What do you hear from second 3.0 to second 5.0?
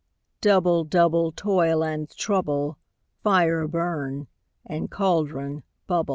Fire, burn; and